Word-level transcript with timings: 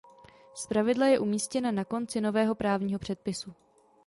Zpravidla 0.53 1.07
je 1.07 1.19
umístěna 1.19 1.71
na 1.71 1.85
konci 1.85 2.21
nového 2.21 2.55
právního 2.55 2.99
předpisu. 2.99 3.53